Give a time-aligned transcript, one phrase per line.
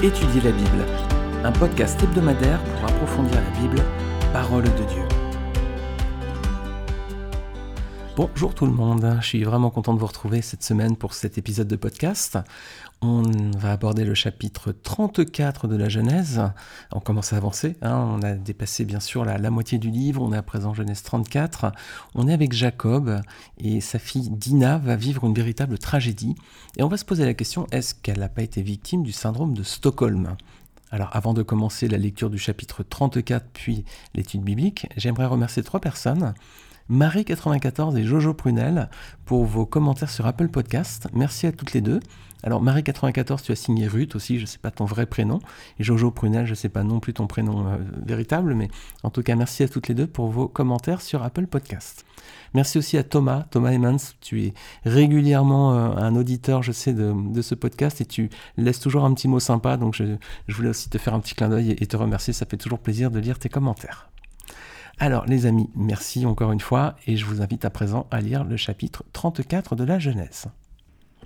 [0.00, 0.84] Étudier la Bible,
[1.42, 3.82] un podcast hebdomadaire pour approfondir la Bible,
[4.32, 5.02] parole de Dieu.
[8.16, 11.36] Bonjour tout le monde, je suis vraiment content de vous retrouver cette semaine pour cet
[11.36, 12.38] épisode de podcast.
[13.00, 13.22] On
[13.56, 16.42] va aborder le chapitre 34 de la Genèse.
[16.90, 17.94] On commence à avancer, hein.
[17.94, 21.70] on a dépassé bien sûr la, moitié du livre, on est à présent Genèse 34.
[22.16, 23.20] On est avec Jacob
[23.58, 26.34] et sa fille Dina va vivre une véritable tragédie.
[26.76, 29.54] Et on va se poser la question, est-ce qu'elle n'a pas été victime du syndrome
[29.54, 30.36] de Stockholm?
[30.90, 35.80] Alors avant de commencer la lecture du chapitre 34 puis l'étude biblique, j'aimerais remercier trois
[35.80, 36.34] personnes.
[36.90, 38.88] Marie94 et Jojo Prunel
[39.24, 41.06] pour vos commentaires sur Apple Podcast.
[41.12, 42.00] Merci à toutes les deux.
[42.42, 45.40] Alors Marie94, tu as signé Ruth aussi, je ne sais pas ton vrai prénom.
[45.78, 48.68] Et Jojo Prunel, je ne sais pas non plus ton prénom euh, véritable, mais
[49.02, 52.04] en tout cas merci à toutes les deux pour vos commentaires sur Apple Podcast.
[52.54, 54.54] Merci aussi à Thomas, Thomas Emmons, tu es
[54.84, 59.28] régulièrement euh, un auditeur, je sais, de, ce podcast et tu laisses toujours un petit
[59.28, 60.04] mot sympa, donc je,
[60.48, 63.10] voulais aussi te faire un petit clin d'œil et te remercier, ça fait toujours plaisir
[63.10, 64.10] de lire tes commentaires.
[64.98, 68.44] Alors les amis, merci encore une fois et je vous invite à présent à lire
[68.44, 70.48] le chapitre 34 de la Genèse.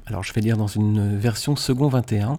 [0.06, 2.38] Alors je vais lire dans une version second 21.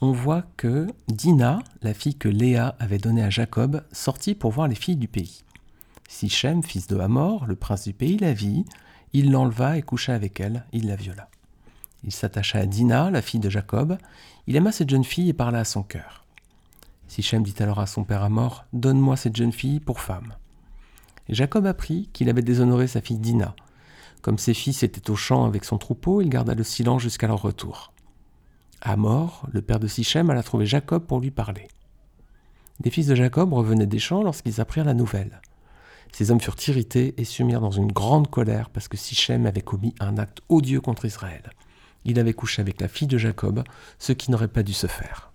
[0.00, 4.68] On voit que Dina, la fille que Léa avait donnée à Jacob, sortit pour voir
[4.68, 5.42] les filles du pays.
[6.08, 8.64] Sichem, fils de Hamor, le prince du pays, la vit,
[9.12, 11.28] il l'enleva et coucha avec elle, il la viola.
[12.04, 13.98] Il s'attacha à Dina, la fille de Jacob,
[14.46, 16.24] il aima cette jeune fille et parla à son cœur.
[17.08, 20.34] Sichem dit alors à son père Hamor, Donne-moi cette jeune fille pour femme.
[21.28, 23.54] Jacob apprit qu'il avait déshonoré sa fille Dina.
[24.22, 27.42] Comme ses fils étaient au champ avec son troupeau, il garda le silence jusqu'à leur
[27.42, 27.92] retour.
[28.96, 31.68] Mort, le père de Sichem alla trouver Jacob pour lui parler.
[32.84, 35.40] Les fils de Jacob revenaient des champs lorsqu'ils apprirent la nouvelle.
[36.12, 39.60] Ces hommes furent irrités et se mirent dans une grande colère parce que Sichem avait
[39.60, 41.50] commis un acte odieux contre Israël.
[42.04, 43.62] Il avait couché avec la fille de Jacob,
[43.98, 45.32] ce qui n'aurait pas dû se faire.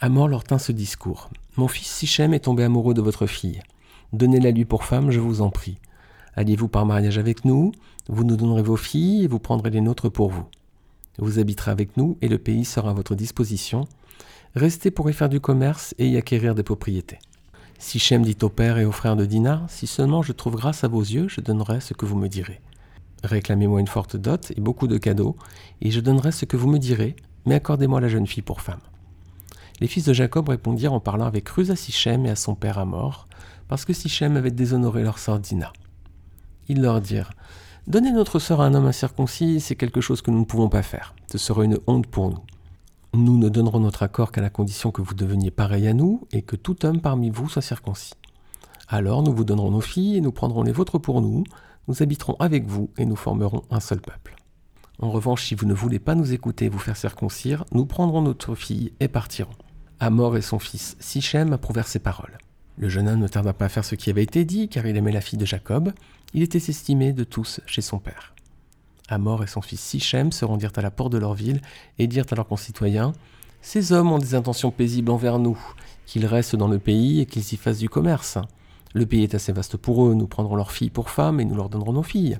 [0.00, 1.30] Amor leur tint ce discours.
[1.56, 3.62] Mon fils Sichem est tombé amoureux de votre fille.
[4.12, 5.78] Donnez-la lui pour femme, je vous en prie.
[6.36, 7.72] Alliez-vous par mariage avec nous,
[8.08, 10.44] vous nous donnerez vos filles et vous prendrez les nôtres pour vous.
[11.18, 13.86] Vous habiterez avec nous et le pays sera à votre disposition.
[14.54, 17.18] Restez pour y faire du commerce et y acquérir des propriétés.
[17.78, 20.84] Si Sichem dit au père et aux frères de Dinah, si seulement je trouve grâce
[20.84, 22.60] à vos yeux, je donnerai ce que vous me direz.
[23.24, 25.36] Réclamez-moi une forte dot et beaucoup de cadeaux,
[25.80, 27.16] et je donnerai ce que vous me direz,
[27.46, 28.80] mais accordez-moi la jeune fille pour femme.
[29.80, 32.78] Les fils de Jacob répondirent en parlant avec ruse à Sichem et à son père
[32.78, 33.28] à mort,
[33.66, 35.72] parce que Sichem avait déshonoré leur sœur Dina.
[36.68, 37.32] Ils leur dirent
[37.86, 40.82] Donner notre sœur à un homme incirconcis, c'est quelque chose que nous ne pouvons pas
[40.82, 41.14] faire.
[41.30, 42.40] Ce serait une honte pour nous.
[43.12, 46.40] Nous ne donnerons notre accord qu'à la condition que vous deveniez pareil à nous et
[46.40, 48.14] que tout homme parmi vous soit circoncis.
[48.88, 51.44] Alors nous vous donnerons nos filles et nous prendrons les vôtres pour nous,
[51.86, 54.34] nous habiterons avec vous et nous formerons un seul peuple.
[54.98, 58.22] En revanche, si vous ne voulez pas nous écouter et vous faire circoncire, nous prendrons
[58.22, 59.52] notre fille et partirons.
[60.00, 62.38] Amor et son fils Sichem approuvèrent ces paroles.
[62.76, 64.96] Le jeune homme ne tarda pas à faire ce qui avait été dit, car il
[64.96, 65.92] aimait la fille de Jacob.
[66.32, 68.34] Il était estimé de tous chez son père.
[69.08, 71.60] Amor et son fils Sichem se rendirent à la porte de leur ville
[71.98, 73.12] et dirent à leurs concitoyens
[73.62, 75.58] Ces hommes ont des intentions paisibles envers nous,
[76.06, 78.38] qu'ils restent dans le pays et qu'ils y fassent du commerce.
[78.92, 81.54] Le pays est assez vaste pour eux, nous prendrons leurs filles pour femmes et nous
[81.54, 82.38] leur donnerons nos filles.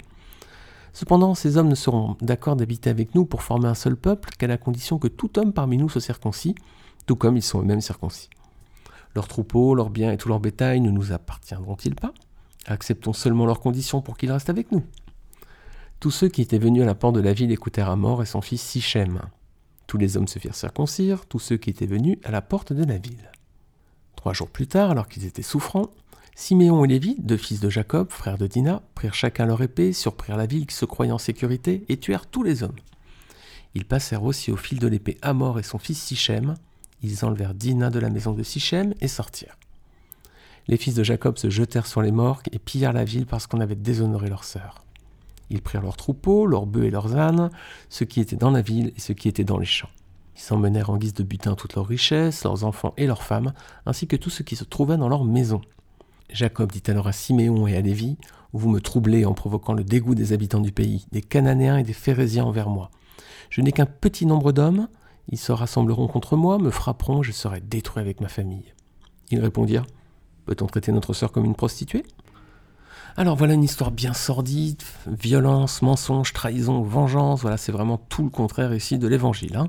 [0.92, 4.46] Cependant, ces hommes ne seront d'accord d'habiter avec nous pour former un seul peuple qu'à
[4.46, 6.54] la condition que tout homme parmi nous soit circoncis,
[7.06, 8.30] tout comme ils sont eux-mêmes circoncis.
[9.14, 12.12] Leurs troupeaux, leurs biens et tout leur bétail ne nous appartiendront-ils pas?
[12.66, 14.82] Acceptons seulement leurs conditions pour qu'ils restent avec nous.
[16.00, 18.26] Tous ceux qui étaient venus à la porte de la ville écoutèrent à mort et
[18.26, 19.20] son fils Sichem.
[19.86, 22.84] Tous les hommes se firent circoncire, tous ceux qui étaient venus à la porte de
[22.84, 23.30] la ville.
[24.16, 25.90] Trois jours plus tard, alors qu'ils étaient souffrants,
[26.34, 30.36] Siméon et Lévi, deux fils de Jacob, frères de Dina, prirent chacun leur épée, surprirent
[30.36, 32.74] la ville qui se croyait en sécurité et tuèrent tous les hommes.
[33.74, 36.56] Ils passèrent aussi au fil de l'épée Amor et son fils Sichem,
[37.04, 39.56] ils enlevèrent Dina de la maison de Sichem et sortirent.
[40.66, 43.60] Les fils de Jacob se jetèrent sur les morgues et pillèrent la ville parce qu'on
[43.60, 44.84] avait déshonoré leur sœur.
[45.50, 47.50] Ils prirent leurs troupeaux, leurs bœufs et leurs ânes,
[47.90, 49.90] ceux qui étaient dans la ville et ceux qui étaient dans les champs.
[50.36, 53.52] Ils s'emmenèrent en guise de butin toutes leurs richesses, leurs enfants et leurs femmes,
[53.86, 55.60] ainsi que tout ce qui se trouvait dans leur maison.
[56.30, 58.16] Jacob dit alors à Siméon et à Lévi
[58.52, 61.92] Vous me troublez en provoquant le dégoût des habitants du pays, des Cananéens et des
[61.92, 62.90] Phérésiens envers moi.
[63.50, 64.88] Je n'ai qu'un petit nombre d'hommes,
[65.28, 68.72] ils se rassembleront contre moi, me frapperont, je serai détruit avec ma famille.
[69.30, 69.86] Ils répondirent
[70.46, 72.04] Peut-on traiter notre sœur comme une prostituée?
[73.16, 78.30] Alors voilà une histoire bien sordide, violence, mensonge, trahison, vengeance, voilà c'est vraiment tout le
[78.30, 79.56] contraire ici de l'évangile.
[79.56, 79.68] Hein.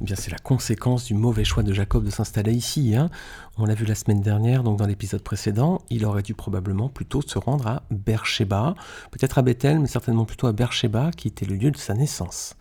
[0.00, 2.96] Eh bien c'est la conséquence du mauvais choix de Jacob de s'installer ici.
[2.96, 3.10] Hein.
[3.58, 7.20] On l'a vu la semaine dernière, donc dans l'épisode précédent, il aurait dû probablement plutôt
[7.20, 8.74] se rendre à Beersheba,
[9.10, 12.56] peut-être à Bethel, mais certainement plutôt à Beersheba, qui était le lieu de sa naissance.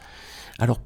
[0.59, 0.81] Alors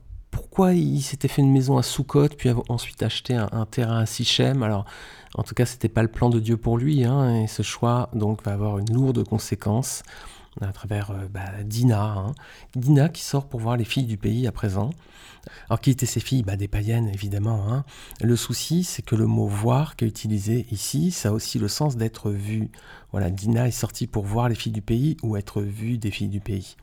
[0.56, 4.64] pourquoi il s'était fait une maison à Soukot, puis ensuite acheté un, terrain à Sichem.
[4.64, 4.86] Alors,
[5.34, 8.10] en tout cas, c'était pas le plan de Dieu pour lui, hein, et ce choix
[8.14, 10.02] donc va avoir une lourde conséquence
[10.62, 12.02] à travers euh, bah, Dina.
[12.02, 12.36] Hein.
[12.74, 14.92] Dina qui sort pour voir les filles du pays à présent.
[15.68, 16.44] Alors qui étaient ces filles?
[16.44, 17.70] Bah, Des païennes évidemment.
[17.70, 17.84] Hein.
[18.22, 21.68] Le souci c'est que le mot voir qui est utilisé ici, ça a aussi le
[21.68, 22.70] sens d'être vu.
[23.12, 26.30] Voilà, Dina est sortie pour voir les filles du pays ou être vue des filles
[26.30, 26.78] du pays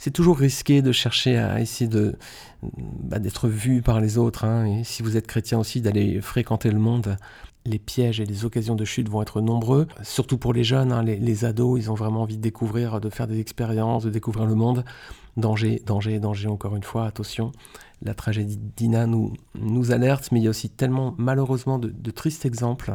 [0.00, 2.16] c'est toujours risqué de chercher à essayer de
[2.62, 4.46] bah, d'être vu par les autres.
[4.46, 4.64] Hein.
[4.64, 7.18] Et si vous êtes chrétien aussi, d'aller fréquenter le monde,
[7.66, 11.02] les pièges et les occasions de chute vont être nombreux, surtout pour les jeunes, hein.
[11.02, 14.54] les, ados, ils ont vraiment envie de découvrir, de faire des expériences, de découvrir le
[14.54, 14.84] monde.
[15.36, 17.52] Danger, danger, danger, encore une fois, attention.
[18.02, 19.32] La tragédie d'Ina nous,
[19.90, 22.94] alerte, mais il y a aussi tellement malheureusement de, de tristes exemples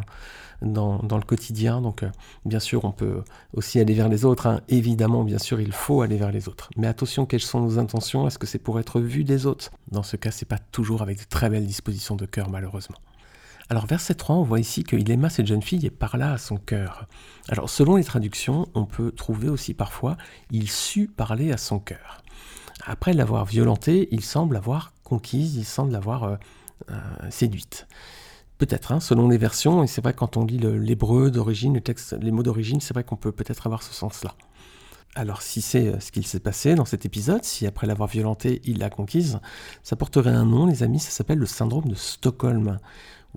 [0.61, 1.81] dans, le quotidien.
[1.81, 2.09] Donc, euh,
[2.45, 3.23] bien sûr, on peut
[3.53, 4.47] aussi aller vers les autres.
[4.47, 4.61] Hein.
[4.67, 6.69] Évidemment, bien sûr, il faut aller vers les autres.
[6.75, 8.27] Mais attention, quelles sont nos intentions?
[8.27, 9.71] Est-ce que c'est pour être vu des autres?
[9.91, 12.97] Dans ce cas, c'est pas toujours avec de très belles dispositions de cœur, malheureusement.
[13.69, 16.57] Alors, verset 3, on voit ici qu'il aima cette jeune fille et parla à son
[16.57, 17.07] cœur.
[17.49, 20.17] Alors, selon les traductions, on peut trouver aussi parfois
[20.51, 22.21] il sut parler à son cœur.
[22.85, 26.35] Après l'avoir violentée, il semble l'avoir conquise, il semble l'avoir euh,
[26.91, 26.99] euh,
[27.31, 27.87] séduite.
[28.59, 32.15] Peut-être, hein, selon les versions, et c'est vrai quand on lit l'hébreu d'origine, le texte,
[32.21, 34.35] les mots d'origine, c'est vrai qu'on peut peut-être avoir ce sens-là.
[35.15, 38.61] Alors si c'est euh, ce qu'il s'est passé dans cet épisode, si après l'avoir violentée,
[38.65, 39.39] il l'a conquise,
[39.81, 42.77] ça porterait un nom, les amis, ça s'appelle le syndrome de Stockholm.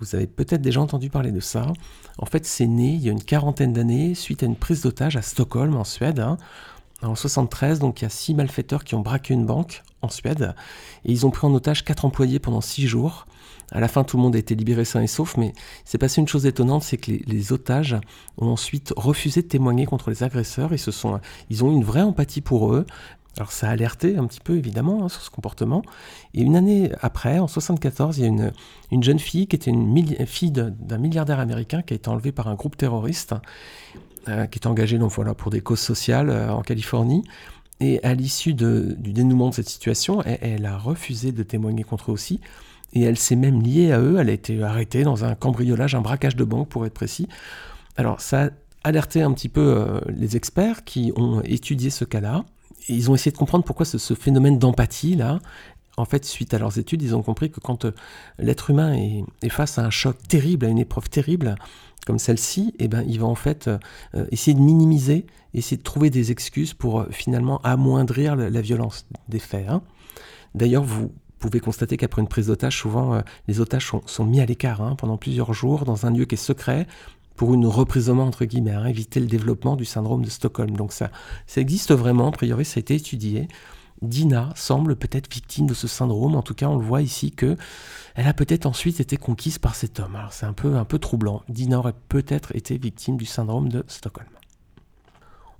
[0.01, 1.73] Vous avez peut-être déjà entendu parler de ça.
[2.19, 5.17] En fait, c'est né il y a une quarantaine d'années suite à une prise d'otage
[5.17, 6.21] à Stockholm, en Suède.
[6.21, 6.39] Hein.
[7.03, 10.55] En 73, donc il y a six malfaiteurs qui ont braqué une banque en Suède
[11.05, 13.27] et ils ont pris en otage quatre employés pendant six jours.
[13.71, 15.53] À la fin, tout le monde a été libéré sain et sauf, mais
[15.85, 17.97] c'est passé une chose étonnante, c'est que les, otages
[18.39, 20.73] ont ensuite refusé de témoigner contre les agresseurs.
[20.73, 21.21] Ils, se sont,
[21.51, 22.87] ils ont une vraie empathie pour eux.
[23.39, 25.83] Alors ça a alerté un petit peu évidemment hein, sur ce comportement.
[26.35, 28.53] Et une année après, en 74, il y a une,
[28.91, 32.49] une jeune fille qui était une fille d'un milliardaire américain qui a été enlevée par
[32.49, 33.35] un groupe terroriste
[34.29, 37.23] euh, qui est engagé donc voilà pour des causes sociales euh, en Californie.
[37.81, 42.15] Et à l'issue du dénouement de cette situation, elle, a refusé de témoigner contre eux
[42.15, 42.41] aussi
[42.93, 44.17] et elle s'est même liée à eux.
[44.19, 47.29] Elle a été arrêtée dans un cambriolage, un braquage de banque pour être précis.
[47.97, 48.51] Alors ça a
[48.83, 52.45] alerté un petit peu euh, les experts qui ont étudié ce cas-là.
[52.89, 55.41] Ils ont essayé de comprendre pourquoi ce, phénomène d'empathie là.
[55.97, 57.91] En fait, suite à leurs études, ils ont compris que quand euh,
[58.39, 61.57] l'être humain est, face à un choc terrible, à une épreuve terrible
[62.07, 63.79] comme celle-ci, eh ben, il va en fait euh,
[64.31, 69.69] essayer de minimiser, essayer de trouver des excuses pour finalement amoindrir la, violence des faits.
[69.69, 69.83] Hein.
[70.55, 74.47] D'ailleurs, vous pouvez constater qu'après une prise d'otage, souvent euh, les otages sont, mis à
[74.47, 76.87] l'écart hein, pendant plusieurs jours dans un lieu qui est secret
[77.39, 80.77] pour une reprisement entre guillemets, hein, éviter le développement du syndrome de Stockholm.
[80.77, 81.11] Donc ça,
[81.47, 83.49] ça existe vraiment, a priori ça a été étudié.
[84.03, 87.57] Dina semble peut-être victime de ce syndrome, en tout cas on le voit ici que
[88.17, 90.17] elle a peut-être ensuite été conquise par cet homme.
[90.17, 91.43] Alors c'est un peu, un peu troublant.
[91.49, 94.29] Dina aurait peut-être été victime du syndrome de Stockholm.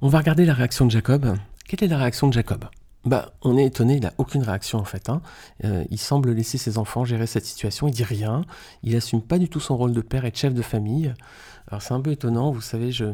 [0.01, 1.37] On va regarder la réaction de Jacob.
[1.69, 2.65] Quelle est la réaction de Jacob?
[3.05, 5.09] Bah, on est étonné, il n'a aucune réaction en fait.
[5.09, 5.23] Hein.
[5.65, 8.43] Euh, il semble laisser ses enfants gérer cette situation, il dit rien,
[8.83, 11.15] il assume pas du tout son rôle de père et de chef de famille.
[11.71, 13.07] Alors c'est un peu étonnant, vous savez, je...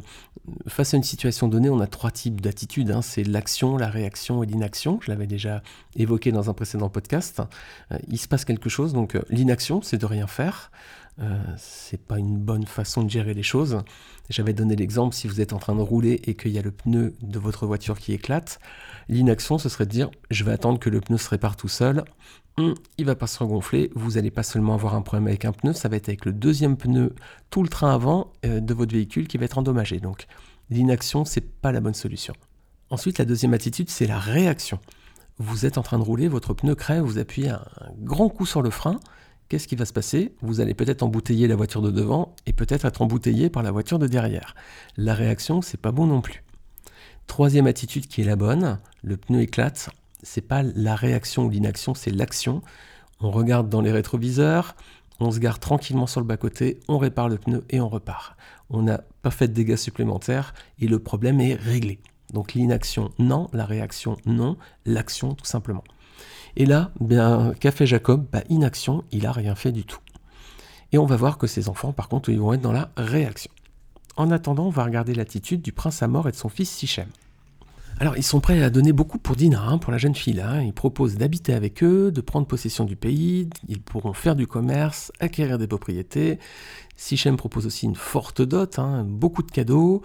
[0.68, 2.90] face à une situation donnée, on a trois types d'attitudes.
[2.90, 3.02] Hein.
[3.02, 5.00] C'est l'action, la réaction et l'inaction.
[5.02, 5.62] Je l'avais déjà
[5.96, 7.42] évoqué dans un précédent podcast.
[7.90, 10.70] Euh, il se passe quelque chose, donc euh, l'inaction, c'est de rien faire.
[11.20, 13.82] Euh, c'est pas une bonne façon de gérer les choses.
[14.30, 16.72] J'avais donné l'exemple si vous êtes en train de rouler et qu'il y a le
[16.72, 18.58] pneu de votre voiture qui éclate.
[19.08, 22.04] L'inaction, ce serait de dire je vais attendre que le pneu se répare tout seul.
[22.56, 23.90] Hum, il va pas se regonfler.
[23.94, 26.32] Vous n'allez pas seulement avoir un problème avec un pneu, ça va être avec le
[26.32, 27.14] deuxième pneu,
[27.50, 29.98] tout le train avant euh, de votre véhicule qui va être endommagé.
[29.98, 30.26] Donc
[30.70, 32.34] l'inaction, c'est pas la bonne solution.
[32.90, 34.78] Ensuite, la deuxième attitude, c'est la réaction.
[35.38, 37.64] Vous êtes en train de rouler, votre pneu crève, vous appuyez un
[37.98, 39.00] grand coup sur le frein
[39.48, 40.34] qu'est-ce qui va se passer?
[40.40, 43.98] Vous allez peut-être embouteiller la voiture de devant et peut-être être embouteillé par la voiture
[43.98, 44.54] de derrière.
[44.96, 46.42] La réaction, c'est pas bon non plus.
[47.26, 49.90] Troisième attitude qui est la bonne, le pneu éclate,
[50.24, 52.62] c'est pas la réaction ou l'inaction, c'est l'action.
[53.20, 54.74] On regarde dans les rétroviseurs,
[55.20, 58.36] on se garde tranquillement sur le bas-côté, on répare le pneu et on repart.
[58.70, 62.00] On n'a pas fait de dégâts supplémentaires et le problème est réglé.
[62.32, 65.84] Donc l'inaction, non, la réaction, non, l'action, tout simplement.
[66.56, 70.00] Et là, bien, qu'a fait Jacob bah, Inaction, il n'a rien fait du tout.
[70.92, 73.50] Et on va voir que ses enfants, par contre, ils vont être dans la réaction.
[74.16, 77.08] En attendant, on va regarder l'attitude du prince à mort et de son fils Sichem.
[78.00, 80.40] Alors, ils sont prêts à donner beaucoup pour Dina, hein, pour la jeune fille.
[80.40, 80.62] Hein.
[80.62, 85.12] Ils proposent d'habiter avec eux, de prendre possession du pays, ils pourront faire du commerce,
[85.20, 86.38] acquérir des propriétés.
[86.96, 90.02] Sichem propose aussi une forte dot, hein, beaucoup de cadeaux.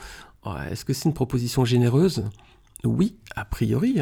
[0.70, 2.26] Est-ce que c'est une proposition généreuse?
[2.84, 4.00] Oui, a priori.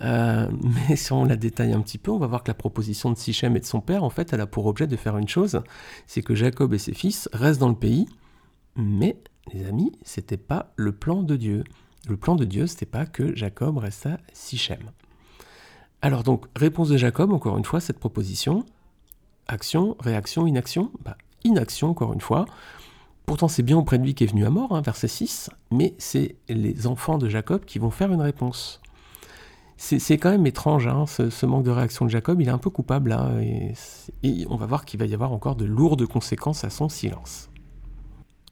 [0.00, 0.48] Euh,
[0.88, 3.18] mais si on la détaille un petit peu, on va voir que la proposition de
[3.18, 5.60] Sichem et de son père, en fait, elle a pour objet de faire une chose,
[6.06, 8.06] c'est que Jacob et ses fils restent dans le pays,
[8.76, 9.20] mais,
[9.52, 11.64] les amis, c'était pas le plan de Dieu.
[12.08, 14.90] Le plan de Dieu, c'était pas que Jacob reste à Sichem.
[16.02, 18.64] Alors donc, réponse de Jacob, encore une fois, cette proposition,
[19.46, 22.46] action, réaction, inaction, bah, inaction, encore une fois.
[23.26, 25.94] Pourtant, c'est bien auprès de lui qui est venu à mort, hein, verset 6, mais
[25.98, 28.80] c'est les enfants de Jacob qui vont faire une réponse
[29.78, 32.40] c'est quand même étrange, hein, ce, manque de réaction de Jacob.
[32.40, 35.54] Il est un peu coupable, hein, et, on va voir qu'il va y avoir encore
[35.54, 37.48] de lourdes conséquences à son silence.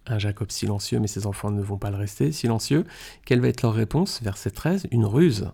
[0.08, 2.84] Un Jacob silencieux, mais ses enfants ne vont pas le rester silencieux.
[3.24, 4.22] Quelle va être leur réponse?
[4.22, 5.50] Verset 13, une ruse.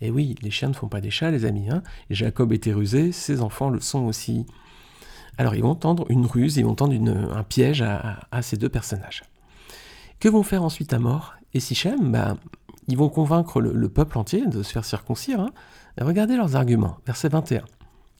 [0.00, 1.68] Et oui, les chiens ne font pas des chats, les amis.
[1.70, 1.82] Hein.
[2.10, 4.46] Jacob était rusé, ses enfants le sont aussi.
[5.38, 9.22] Alors ils vont tendre une ruse, ils vont tendre un piège à, ces deux personnages.
[10.20, 12.12] Que vont faire ensuite à mort et Sichem?
[12.12, 12.36] Bah,
[12.88, 15.40] ils vont convaincre le, peuple entier de se faire circoncire.
[15.40, 15.50] Hein.
[16.00, 16.98] Regardez leurs arguments.
[17.06, 17.64] Verset 21.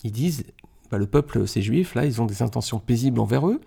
[0.02, 0.44] Ils disent,
[0.90, 3.60] bah, le peuple, ces juifs, là, ils ont des intentions paisibles envers eux.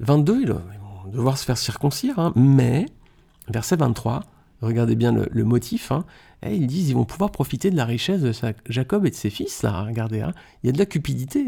[0.00, 0.60] 22, ils vont
[1.08, 2.18] devoir se faire circoncire.
[2.18, 2.32] Hein.
[2.36, 2.86] Mais,
[3.48, 4.24] verset 23,
[4.60, 5.92] regardez bien le, motif.
[5.92, 6.04] Hein.
[6.44, 8.32] Ils disent, ils vont pouvoir profiter de la richesse de
[8.68, 9.62] Jacob et de ses fils.
[9.62, 10.24] Là, regardez,
[10.62, 11.46] il y a de la cupidité.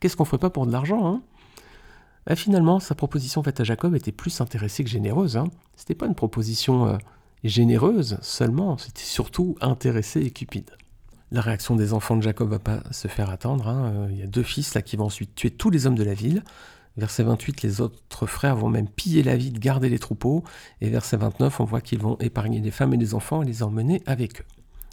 [0.00, 1.22] Qu'est-ce qu'on ferait pas pour de l'argent
[2.28, 5.36] et finalement, sa proposition faite à Jacob était plus intéressée que généreuse.
[5.36, 5.48] Hein.
[5.74, 6.96] C'était pas une proposition euh,
[7.42, 10.70] généreuse seulement, c'était surtout intéressée et cupide.
[11.32, 13.66] La réaction des enfants de Jacob va pas se faire attendre.
[13.66, 13.92] Hein.
[13.94, 16.04] Euh, il y a deux fils là qui vont ensuite tuer tous les hommes de
[16.04, 16.44] la ville.
[16.96, 20.44] Verset 28, les autres frères vont même piller la ville, garder les troupeaux.
[20.80, 23.62] Et verset 29, on voit qu'ils vont épargner les femmes et les enfants et les
[23.62, 24.44] emmener avec eux.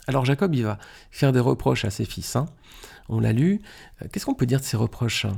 [0.08, 0.80] Alors Jacob, il va
[1.12, 2.36] faire des reproches à ses fils.
[2.36, 2.46] Hein.
[3.10, 3.62] On l'a lu.
[4.02, 5.38] Euh, qu'est-ce qu'on peut dire de ces reproches hein?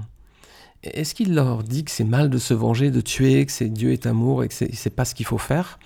[0.83, 4.07] Est-ce qu'il leur dit que c'est mal de se venger, de tuer, que Dieu est
[4.07, 5.77] amour et que c'est pas ce qu'il faut faire?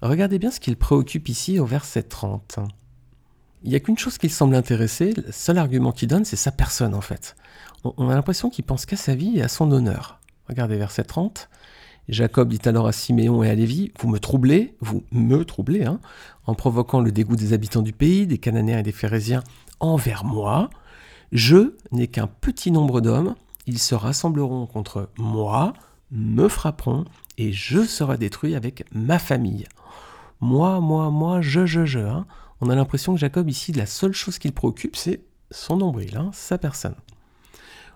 [0.00, 2.60] Regardez bien ce qu'il préoccupe ici au verset 30.
[3.64, 6.52] Il n'y a qu'une chose qui semble intéresser, le seul argument qu'il donne, c'est sa
[6.52, 7.34] personne en fait.
[7.82, 10.20] On a l'impression qu'il pense qu'à sa vie et à son honneur.
[10.48, 11.48] Regardez verset 30.
[12.08, 16.00] Jacob dit alors à Siméon et à Lévi, vous me troublez, vous me troublez, hein,
[16.46, 19.42] en provoquant le dégoût des habitants du pays, des Cananéens et des Phérésiens
[19.80, 20.68] envers moi.
[21.32, 23.34] Je n'ai qu'un petit nombre d'hommes,
[23.66, 25.72] ils se rassembleront contre moi,
[26.10, 27.06] me frapperont,
[27.38, 29.66] et je serai détruit avec ma famille
[30.44, 32.00] moi, moi, moi, je, je, je.
[32.00, 32.26] Hein.
[32.60, 36.16] On a l'impression que Jacob, ici, la seule chose qui le préoccupe, c'est son nombril,
[36.16, 36.96] hein, sa personne.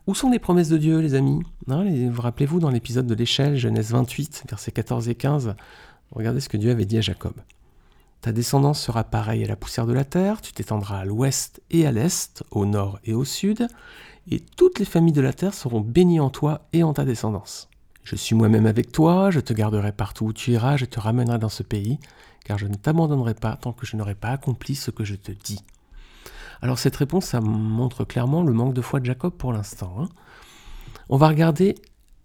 [0.09, 3.91] Où sont les promesses de Dieu, les amis Vous rappelez-vous dans l'épisode de l'échelle, Genèse
[3.91, 5.55] 28, versets 14 et 15,
[6.12, 7.35] regardez ce que Dieu avait dit à Jacob.
[8.23, 11.87] Ta descendance sera pareille à la poussière de la terre, tu t'étendras à l'ouest et
[11.87, 13.69] à l'est, au nord et au sud,
[14.31, 17.69] et toutes les familles de la terre seront bénies en toi et en ta descendance.
[18.03, 21.38] Je suis moi-même avec toi, je te garderai partout où tu iras, je te ramènerai
[21.38, 21.99] dans ce pays,
[22.47, 25.33] car je ne t'abandonnerai pas tant que je n'aurai pas accompli ce que je te
[25.33, 25.61] dis.
[26.62, 29.95] Alors cette réponse, ça montre clairement le manque de foi de Jacob pour l'instant.
[30.00, 30.09] Hein.
[31.09, 31.77] On va regarder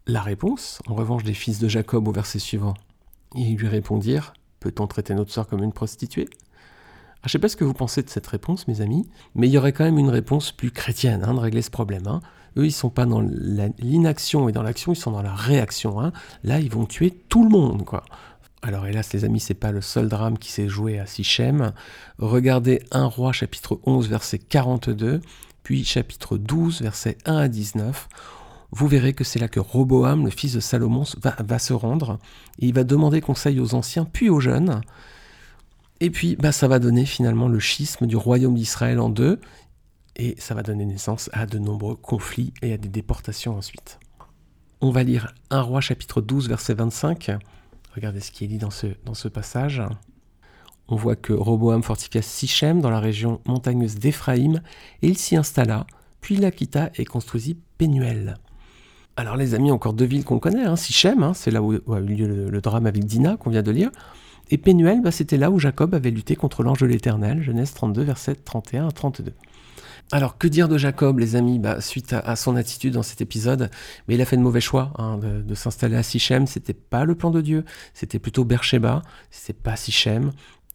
[0.08, 2.74] la réponse, en revanche, des fils de Jacob au verset suivant.
[3.36, 6.28] Ils lui répondirent, peut-on traiter notre sœur comme une prostituée?
[7.24, 9.48] Ah, je ne sais pas ce que vous pensez de cette réponse, mes amis, mais
[9.48, 12.06] il y aurait quand même une réponse plus chrétienne hein, de régler ce problème.
[12.08, 12.20] Hein.
[12.58, 16.12] Eux, ils sont pas dans l'inaction et dans l'action, ils sont dans la réaction.
[16.44, 18.04] Là, ils vont tuer tout le monde, quoi.
[18.66, 21.74] Alors hélas les amis, c'est pas le seul drame qui s'est joué à Sichem.
[22.18, 25.20] Regardez 1 roi chapitre 11 verset 42,
[25.64, 28.08] puis chapitre 12 verset 1 à 19.
[28.72, 32.20] Vous verrez que c'est là que Roboam, le fils de Salomon, va, se rendre
[32.58, 34.80] et il va demander conseil aux anciens puis aux jeunes.
[36.00, 39.42] Et puis bah, ça va donner finalement le schisme du royaume d'Israël en deux
[40.16, 44.00] et ça va donner naissance à de nombreux conflits et à des déportations ensuite.
[44.80, 47.40] On va lire 1 roi chapitre 12 verset 25.
[47.96, 49.82] Regardez ce qui est dit dans ce, passage.
[50.88, 54.62] On voit que Roboam fortifia Sichem dans la région montagneuse d'Éphraïm
[55.02, 55.86] et il s'y installa,
[56.20, 58.38] puis la quitta et construisit Pénuel.
[59.16, 60.76] Alors les amis, encore deux villes qu'on connaît, hein.
[60.76, 63.72] Sichem, hein, c'est là où, a eu lieu le, drame avec Dina qu'on vient de
[63.72, 63.92] lire,
[64.50, 68.02] et Pénuel, bah, c'était là où Jacob avait lutté contre l'ange de l'Éternel, Genèse 32,
[68.02, 69.34] versets 31 à 32.
[70.14, 71.58] Alors, que dire de Jacob, les amis?
[71.58, 73.72] Bah, Suite à, son attitude dans cet épisode,
[74.08, 76.46] mais il a fait de mauvais choix hein, de, s'installer à Sichem.
[76.46, 77.66] C'était pas le plan de Dieu,
[77.96, 79.02] c'était plutôt Beersheba,
[79.32, 80.32] c'était pas Sichem.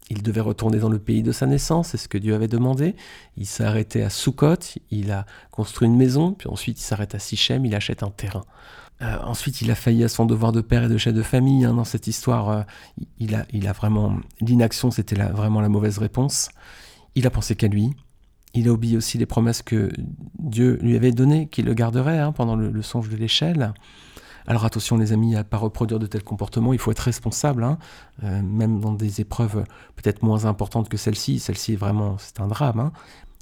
[0.09, 2.97] Il devait retourner dans le pays de sa naissance, c'est ce que Dieu avait demandé.
[3.37, 7.19] Il s'est arrêté à Sukkot, il a construit une maison, puis ensuite il s'arrête à
[7.19, 8.43] Sichem, il achète un terrain.
[9.01, 11.63] Euh, ensuite, il a failli à son devoir de père et de chef de famille.
[11.63, 12.61] Hein, dans cette histoire, euh,
[13.19, 16.49] il, a, il a vraiment l'inaction, c'était vraiment la mauvaise réponse.
[17.15, 17.93] Il a pensé qu'à lui,
[18.53, 19.91] il a oublié aussi les promesses que
[20.39, 23.73] Dieu lui avait données, qu'il le garderait hein, pendant le, songe de l'échelle.
[24.47, 27.63] Alors attention les amis à ne pas reproduire de tels comportements, il faut être responsable,
[27.63, 27.77] hein.
[28.23, 29.63] euh, même dans des épreuves
[29.95, 31.39] peut-être moins importantes que celle-ci.
[31.39, 32.79] Celle-ci vraiment, c'est un drame.
[32.79, 32.91] Hein.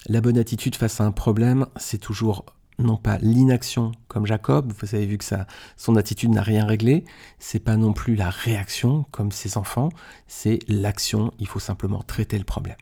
[0.08, 2.46] La bonne attitude face à un problème, c'est toujours
[2.80, 5.48] non pas l'inaction comme Jacob, vous avez vu que ça,
[5.78, 7.06] son attitude n'a rien réglé,
[7.40, 9.90] c'est pas non plus la réaction comme ses enfants,
[10.28, 12.78] c'est l'action, il faut simplement traiter le problème.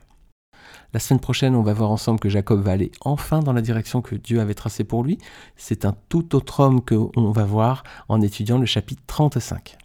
[0.94, 4.02] La semaine prochaine, on va voir ensemble que Jacob va aller enfin dans la direction
[4.02, 5.18] que Dieu avait tracée pour lui.
[5.56, 9.78] C'est un tout autre homme que on va voir en étudiant le chapitre 35.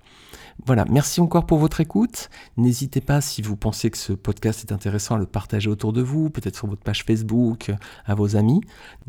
[0.67, 2.29] Voilà, merci encore pour votre écoute.
[2.57, 6.03] N'hésitez pas, si vous pensez que ce podcast est intéressant, à le partager autour de
[6.03, 7.73] vous, peut-être sur votre page Facebook,
[8.05, 8.61] à vos amis.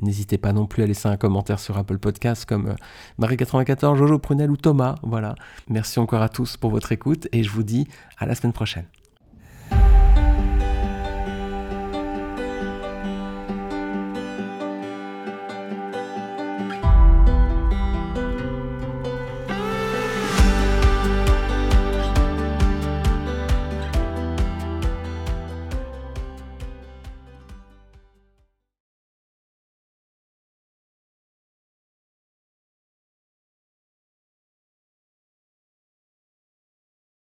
[0.01, 2.75] N'hésitez pas non plus à laisser un commentaire sur Apple Podcast comme euh,
[3.19, 4.95] Marie94, Jojo Prunel ou Thomas.
[5.03, 5.35] Voilà,
[5.67, 8.85] merci encore à tous pour votre écoute et je vous dis à la semaine prochaine.